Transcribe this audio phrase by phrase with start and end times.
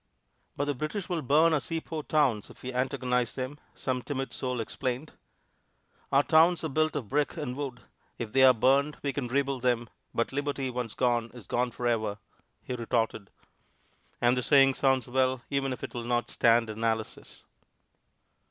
[0.57, 4.59] "But the British will burn our seaport towns if we antagonize them," some timid soul
[4.59, 5.11] explained.
[6.11, 7.81] "Our towns are built of brick and wood;
[8.17, 12.17] if they are burned we can rebuild them; but liberty once gone is gone forever,"
[12.63, 13.29] he retorted.
[14.19, 17.43] And the saying sounds well, even if it will not stand analysis.